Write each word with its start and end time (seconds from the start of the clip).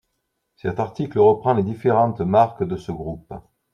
Cet 0.55 0.79
article 0.79 1.19
reprend 1.19 1.53
les 1.53 1.61
différentes 1.61 2.21
marques 2.21 2.63
de 2.63 2.75
ce 2.75 2.91
groupe. 2.91 3.35